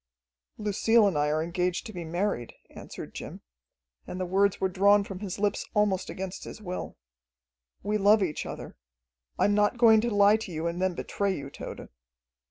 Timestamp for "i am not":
9.37-9.77